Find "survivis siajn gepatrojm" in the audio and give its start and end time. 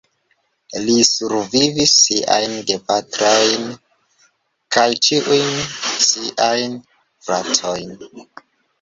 1.09-3.69